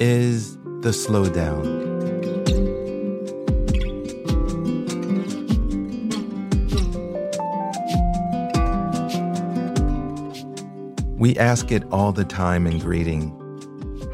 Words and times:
is 0.00 0.56
The 0.82 0.90
Slowdown. 0.90 1.86
We 11.18 11.36
ask 11.38 11.72
it 11.72 11.82
all 11.90 12.12
the 12.12 12.24
time 12.24 12.66
in 12.66 12.78
greeting 12.78 13.32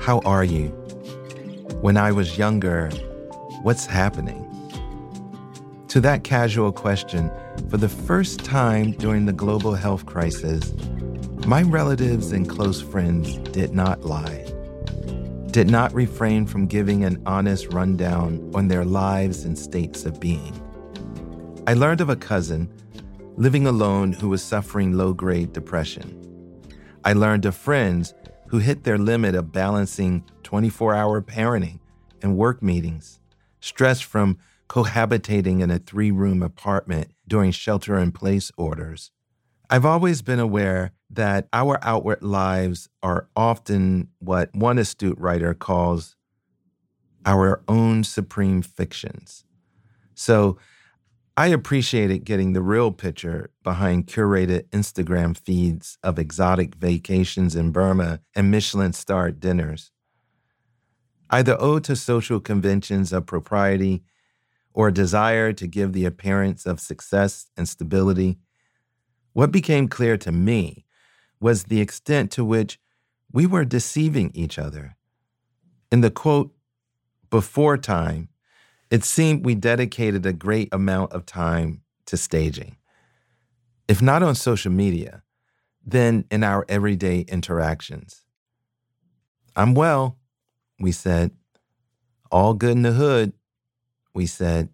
How 0.00 0.20
are 0.20 0.44
you? 0.44 0.68
When 1.80 1.96
I 1.96 2.12
was 2.12 2.38
younger, 2.38 2.90
what's 3.62 3.86
happening? 3.86 4.48
To 5.88 6.00
that 6.00 6.24
casual 6.24 6.72
question, 6.72 7.30
for 7.68 7.76
the 7.76 7.88
first 7.88 8.44
time 8.44 8.92
during 8.92 9.26
the 9.26 9.32
global 9.32 9.74
health 9.74 10.06
crisis, 10.06 10.72
my 11.46 11.62
relatives 11.62 12.32
and 12.32 12.48
close 12.48 12.80
friends 12.80 13.36
did 13.50 13.74
not 13.74 14.04
lie, 14.04 14.46
did 15.52 15.70
not 15.70 15.92
refrain 15.92 16.46
from 16.46 16.66
giving 16.66 17.04
an 17.04 17.22
honest 17.26 17.74
rundown 17.74 18.50
on 18.54 18.68
their 18.68 18.86
lives 18.86 19.44
and 19.44 19.58
states 19.58 20.06
of 20.06 20.18
being. 20.18 20.58
I 21.66 21.74
learned 21.74 22.00
of 22.00 22.08
a 22.08 22.16
cousin 22.16 22.72
living 23.36 23.66
alone 23.66 24.14
who 24.14 24.30
was 24.30 24.42
suffering 24.42 24.92
low 24.92 25.12
grade 25.12 25.52
depression. 25.52 26.18
I 27.04 27.12
learned 27.12 27.44
of 27.44 27.54
friends 27.54 28.14
who 28.48 28.60
hit 28.60 28.84
their 28.84 28.96
limit 28.96 29.34
of 29.34 29.52
balancing 29.52 30.24
24 30.42 30.94
hour 30.94 31.20
parenting 31.20 31.80
and 32.22 32.38
work 32.38 32.62
meetings, 32.62 33.20
stress 33.60 34.00
from 34.00 34.38
cohabitating 34.70 35.60
in 35.60 35.70
a 35.70 35.78
three 35.78 36.10
room 36.10 36.42
apartment 36.42 37.10
during 37.28 37.50
shelter 37.50 37.98
in 37.98 38.10
place 38.10 38.50
orders. 38.56 39.10
I've 39.68 39.84
always 39.84 40.22
been 40.22 40.40
aware 40.40 40.92
that 41.12 41.46
our 41.52 41.78
outward 41.82 42.22
lives 42.22 42.88
are 43.02 43.28
often 43.36 44.08
what 44.18 44.54
one 44.54 44.78
astute 44.78 45.18
writer 45.18 45.52
calls 45.52 46.16
our 47.26 47.62
own 47.68 48.02
supreme 48.02 48.62
fictions. 48.62 49.44
So 50.14 50.58
I 51.36 51.48
appreciated 51.48 52.24
getting 52.24 52.52
the 52.52 52.62
real 52.62 52.92
picture 52.92 53.50
behind 53.62 54.06
curated 54.06 54.68
Instagram 54.70 55.36
feeds 55.36 55.98
of 56.02 56.18
exotic 56.18 56.74
vacations 56.76 57.54
in 57.54 57.72
Burma 57.72 58.20
and 58.34 58.50
Michelin 58.50 58.92
starred 58.92 59.38
dinners. 59.38 59.90
Either 61.30 61.56
owed 61.60 61.84
to 61.84 61.96
social 61.96 62.40
conventions 62.40 63.12
of 63.12 63.26
propriety 63.26 64.02
or 64.74 64.88
a 64.88 64.92
desire 64.92 65.52
to 65.52 65.66
give 65.66 65.92
the 65.92 66.04
appearance 66.06 66.66
of 66.66 66.80
success 66.80 67.50
and 67.56 67.68
stability 67.68 68.38
what 69.34 69.50
became 69.50 69.88
clear 69.88 70.16
to 70.18 70.32
me 70.32 70.84
was 71.42 71.64
the 71.64 71.80
extent 71.80 72.30
to 72.32 72.44
which 72.44 72.78
we 73.32 73.46
were 73.46 73.64
deceiving 73.64 74.30
each 74.34 74.58
other. 74.58 74.96
In 75.90 76.00
the 76.00 76.10
quote, 76.10 76.54
before 77.30 77.76
time, 77.76 78.28
it 78.90 79.04
seemed 79.04 79.44
we 79.44 79.54
dedicated 79.54 80.24
a 80.24 80.32
great 80.32 80.68
amount 80.72 81.12
of 81.12 81.26
time 81.26 81.82
to 82.06 82.16
staging. 82.16 82.76
If 83.88 84.00
not 84.00 84.22
on 84.22 84.34
social 84.34 84.70
media, 84.70 85.22
then 85.84 86.24
in 86.30 86.44
our 86.44 86.64
everyday 86.68 87.20
interactions. 87.20 88.24
I'm 89.56 89.74
well, 89.74 90.18
we 90.78 90.92
said. 90.92 91.32
All 92.30 92.54
good 92.54 92.72
in 92.72 92.82
the 92.82 92.92
hood, 92.92 93.32
we 94.14 94.26
said. 94.26 94.68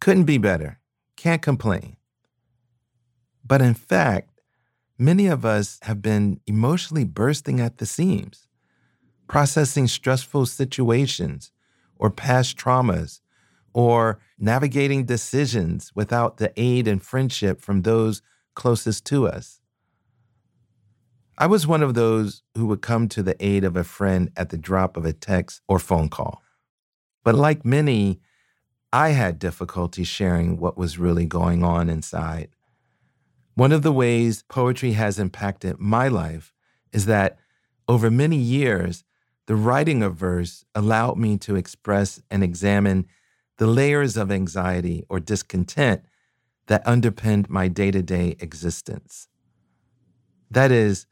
Couldn't 0.00 0.24
be 0.24 0.38
better. 0.38 0.78
Can't 1.16 1.42
complain. 1.42 1.96
But 3.44 3.62
in 3.62 3.74
fact, 3.74 4.29
many 5.00 5.26
of 5.26 5.44
us 5.46 5.78
have 5.82 6.02
been 6.02 6.40
emotionally 6.46 7.04
bursting 7.04 7.58
at 7.58 7.78
the 7.78 7.86
seams, 7.86 8.46
processing 9.26 9.88
stressful 9.88 10.44
situations 10.44 11.52
or 11.96 12.10
past 12.10 12.56
traumas, 12.56 13.20
or 13.72 14.20
navigating 14.38 15.04
decisions 15.04 15.92
without 15.94 16.36
the 16.36 16.52
aid 16.56 16.86
and 16.86 17.02
friendship 17.02 17.60
from 17.60 17.82
those 17.82 18.20
closest 18.54 19.04
to 19.06 19.26
us. 19.26 19.60
I 21.38 21.46
was 21.46 21.66
one 21.66 21.82
of 21.82 21.94
those 21.94 22.42
who 22.54 22.66
would 22.66 22.82
come 22.82 23.08
to 23.08 23.22
the 23.22 23.36
aid 23.44 23.64
of 23.64 23.76
a 23.76 23.84
friend 23.84 24.30
at 24.36 24.50
the 24.50 24.58
drop 24.58 24.96
of 24.96 25.06
a 25.06 25.12
text 25.12 25.62
or 25.68 25.78
phone 25.78 26.10
call. 26.10 26.42
But 27.24 27.34
like 27.34 27.64
many, 27.64 28.20
I 28.92 29.10
had 29.10 29.38
difficulty 29.38 30.04
sharing 30.04 30.58
what 30.58 30.76
was 30.76 30.98
really 30.98 31.24
going 31.24 31.62
on 31.62 31.88
inside. 31.88 32.50
One 33.60 33.72
of 33.72 33.82
the 33.82 33.92
ways 33.92 34.42
poetry 34.48 34.92
has 34.92 35.18
impacted 35.18 35.78
my 35.78 36.08
life 36.08 36.54
is 36.94 37.04
that 37.04 37.36
over 37.86 38.10
many 38.10 38.38
years, 38.38 39.04
the 39.44 39.54
writing 39.54 40.02
of 40.02 40.16
verse 40.16 40.64
allowed 40.74 41.18
me 41.18 41.36
to 41.40 41.56
express 41.56 42.22
and 42.30 42.42
examine 42.42 43.04
the 43.58 43.66
layers 43.66 44.16
of 44.16 44.30
anxiety 44.30 45.04
or 45.10 45.20
discontent 45.20 46.00
that 46.68 46.86
underpinned 46.86 47.50
my 47.50 47.68
day 47.68 47.90
to 47.90 48.00
day 48.00 48.34
existence. 48.40 49.28
That 50.50 50.72
is, 50.72 51.04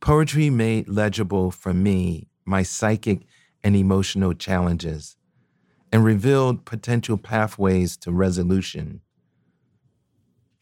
poetry 0.00 0.48
made 0.48 0.88
legible 0.88 1.50
for 1.50 1.74
me 1.74 2.30
my 2.46 2.62
psychic 2.62 3.26
and 3.62 3.76
emotional 3.76 4.32
challenges 4.32 5.18
and 5.92 6.02
revealed 6.02 6.64
potential 6.64 7.18
pathways 7.18 7.98
to 7.98 8.12
resolution. 8.12 9.02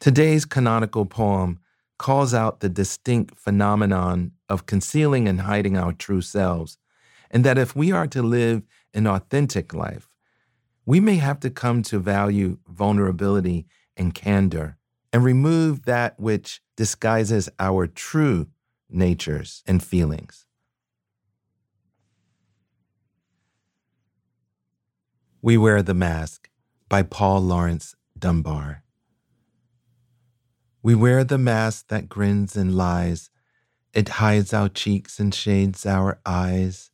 Today's 0.04 0.44
canonical 0.44 1.06
poem 1.06 1.60
calls 1.98 2.34
out 2.34 2.60
the 2.60 2.68
distinct 2.68 3.38
phenomenon 3.38 4.32
of 4.50 4.66
concealing 4.66 5.26
and 5.26 5.40
hiding 5.40 5.78
our 5.78 5.94
true 5.94 6.20
selves, 6.20 6.76
and 7.30 7.42
that 7.42 7.56
if 7.56 7.74
we 7.74 7.90
are 7.90 8.06
to 8.08 8.22
live 8.22 8.64
an 8.92 9.06
authentic 9.06 9.72
life, 9.72 10.10
we 10.84 11.00
may 11.00 11.14
have 11.14 11.40
to 11.40 11.48
come 11.48 11.80
to 11.84 11.98
value 11.98 12.58
vulnerability 12.68 13.64
and 13.96 14.14
candor 14.14 14.76
and 15.10 15.24
remove 15.24 15.86
that 15.86 16.20
which 16.20 16.60
disguises 16.76 17.48
our 17.58 17.86
true 17.86 18.48
natures 18.90 19.62
and 19.66 19.82
feelings. 19.82 20.44
We 25.40 25.56
Wear 25.56 25.82
the 25.82 25.94
Mask 25.94 26.50
by 26.90 27.04
Paul 27.04 27.40
Laurence 27.40 27.94
Dunbar. 28.18 28.83
We 30.84 30.94
wear 30.94 31.24
the 31.24 31.38
mask 31.38 31.88
that 31.88 32.10
grins 32.10 32.56
and 32.56 32.76
lies. 32.76 33.30
It 33.94 34.20
hides 34.20 34.52
our 34.52 34.68
cheeks 34.68 35.18
and 35.18 35.34
shades 35.34 35.86
our 35.86 36.20
eyes. 36.26 36.90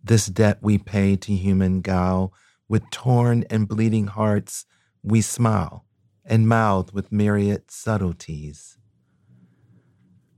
This 0.00 0.26
debt 0.26 0.58
we 0.62 0.78
pay 0.78 1.16
to 1.16 1.34
human 1.34 1.80
guile. 1.80 2.32
With 2.68 2.88
torn 2.92 3.42
and 3.50 3.66
bleeding 3.66 4.06
hearts, 4.06 4.64
we 5.02 5.22
smile 5.22 5.86
and 6.24 6.46
mouth 6.46 6.94
with 6.94 7.10
myriad 7.10 7.68
subtleties. 7.72 8.78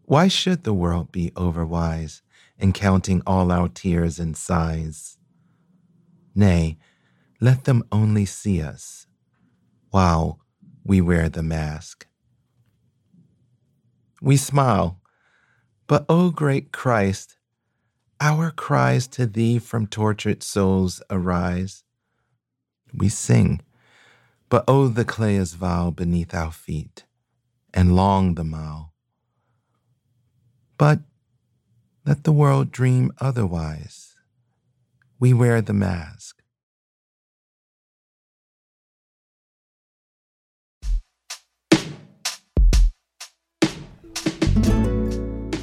Why 0.05 0.29
should 0.29 0.65
the 0.65 0.73
world 0.73 1.13
be 1.13 1.31
overwise 1.33 2.23
in 2.59 2.73
counting 2.73 3.21
all 3.27 3.53
our 3.53 3.69
tears 3.69 4.19
and 4.19 4.35
sighs? 4.35 5.19
Nay, 6.35 6.79
let 7.39 7.65
them 7.65 7.85
only 7.93 8.25
see 8.25 8.63
us 8.63 9.07
while 9.91 10.41
we 10.83 11.03
wear 11.03 11.29
the 11.29 11.43
mask. 11.43 12.07
We 14.23 14.37
smile, 14.37 15.01
but, 15.89 16.07
O 16.09 16.31
great 16.31 16.71
Christ, 16.71 17.39
our 18.21 18.53
cries 18.53 19.09
to 19.09 19.27
thee 19.27 19.59
from 19.59 19.89
tortured 19.89 20.45
souls 20.45 21.03
arise. 21.11 21.83
We 22.95 23.09
sing, 23.09 23.63
but 24.49 24.63
oh, 24.69 24.87
the 24.87 25.05
clay 25.05 25.35
is 25.35 25.55
vile 25.55 25.91
beneath 25.91 26.35
our 26.35 26.53
feet, 26.53 27.05
and 27.75 27.97
long 27.97 28.37
the 28.37 28.45
mile. 28.45 28.95
But 30.79 31.01
let 32.07 32.23
the 32.23 32.31
world 32.31 32.71
dream 32.71 33.11
otherwise. 33.19 34.15
We 35.19 35.33
wear 35.33 35.61
the 35.61 35.73
mask. 35.73 36.42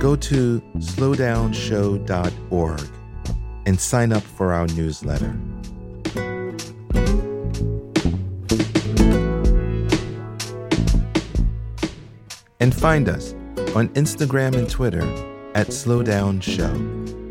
go 0.00 0.16
to 0.16 0.60
slowdownshow.org 0.76 2.88
and 3.66 3.80
sign 3.80 4.12
up 4.12 4.22
for 4.22 4.52
our 4.52 4.66
newsletter. 4.68 5.36
And 12.60 12.72
find 12.74 13.08
us 13.08 13.32
on 13.74 13.88
Instagram 13.90 14.56
and 14.56 14.68
Twitter 14.68 15.02
at 15.54 15.68
Slowdown 15.68 16.42
Show. 16.42 17.25